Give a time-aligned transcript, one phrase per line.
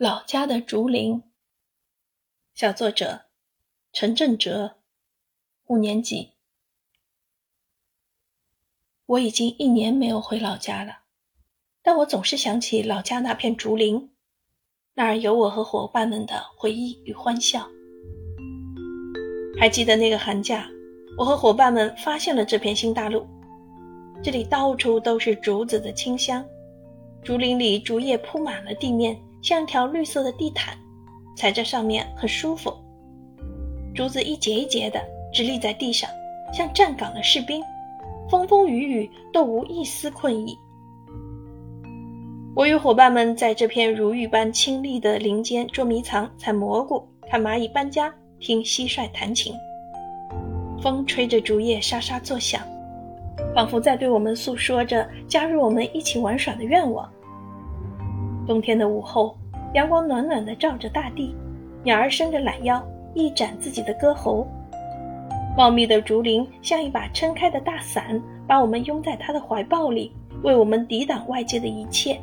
[0.00, 1.24] 老家的竹林，
[2.54, 3.22] 小作者
[3.92, 4.76] 陈正哲，
[5.66, 6.34] 五年级。
[9.06, 11.00] 我已经一年没有回老家了，
[11.82, 14.12] 但我总是想起老家那片竹林，
[14.94, 17.68] 那儿有我和伙伴们的回忆与欢笑。
[19.58, 20.70] 还记得那个寒假，
[21.18, 23.26] 我和伙伴们发现了这片新大陆，
[24.22, 26.46] 这里到处都是竹子的清香，
[27.20, 29.20] 竹林里竹叶铺满了地面。
[29.42, 30.76] 像条绿色的地毯，
[31.36, 32.74] 踩在上面很舒服。
[33.94, 35.00] 竹子一节一节的
[35.32, 36.08] 直立在地上，
[36.52, 37.62] 像站岗的士兵，
[38.30, 40.56] 风风雨雨都无一丝困意。
[42.54, 49.54] 我与伙伴们在这片如玉般清丽的林间捉迷藏、采蘑菇、看蚂蚁搬家、听蟋蟀弹琴。
[50.80, 52.60] 风吹着竹叶沙沙作响，
[53.54, 57.08] 仿佛在对我们诉说着加入我们一起玩耍的愿望。
[58.48, 59.36] 冬天的午后，
[59.74, 61.34] 阳光暖暖的照着大地，
[61.84, 64.48] 鸟儿伸着懒腰，一展自己的歌喉。
[65.54, 70.10] 茂密的竹林像一把撑开的大伞，把我们拥在它的怀抱里，
[70.42, 72.18] 为我们抵挡外界的一切。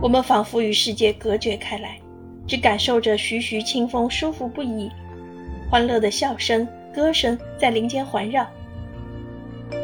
[0.00, 1.98] 我们仿佛与世界隔绝开来，
[2.46, 4.90] 只感受着徐徐清风，舒服不已。
[5.70, 8.46] 欢乐的笑声、歌声在林间环绕。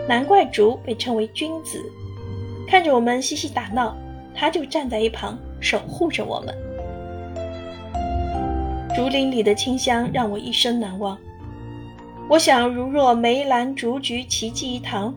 [0.08, 1.84] 难怪竹被称为君子，
[2.66, 3.94] 看着我们嬉戏打闹。
[4.36, 6.54] 他就站在一旁守护着我们。
[8.94, 11.18] 竹林里的清香让我一生难忘。
[12.28, 15.14] 我想，如若梅兰竹菊齐聚一堂，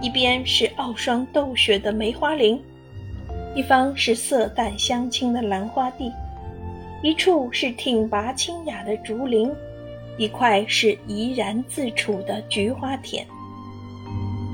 [0.00, 2.60] 一边是傲霜斗雪的梅花林，
[3.54, 6.12] 一方是色淡香清的兰花地，
[7.02, 9.50] 一处是挺拔清雅的竹林，
[10.18, 13.26] 一块是怡然自处的菊花田。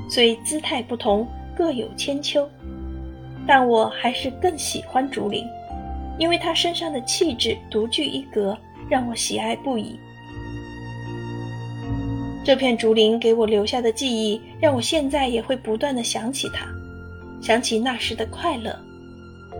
[0.09, 2.49] 虽姿态不同，各有千秋。
[3.47, 5.47] 但我还是更喜欢竹林，
[6.19, 8.57] 因为它身上的气质独具一格，
[8.89, 9.99] 让我喜爱不已。
[12.45, 16.67] 这片竹林给我留下的记忆，让我现在也会不断的想起它，
[17.41, 18.77] 想起那时的快乐，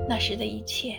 [0.09, 0.97] 那时的一切。